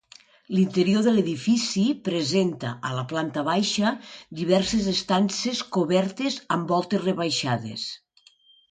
L'interior 0.59 1.03
de 1.07 1.11
l'edifici 1.17 1.83
presenta, 2.07 2.71
a 2.91 2.95
la 3.01 3.03
planta 3.13 3.45
baixa, 3.51 3.93
diverses 4.41 4.89
estances 4.97 5.63
cobertes 5.79 6.43
amb 6.59 6.71
voltes 6.75 7.09
rebaixades. 7.11 7.91